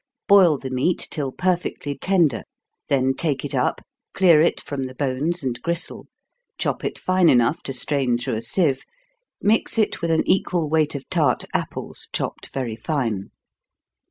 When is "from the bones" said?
4.59-5.43